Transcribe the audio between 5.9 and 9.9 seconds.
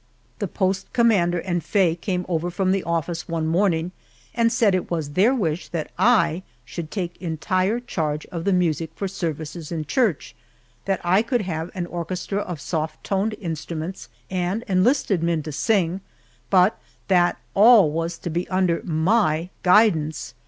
I should take entire charge of the music for services in